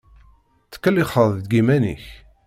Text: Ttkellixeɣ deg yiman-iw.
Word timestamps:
Ttkellixeɣ 0.65 1.27
deg 1.37 1.51
yiman-iw. 1.55 2.05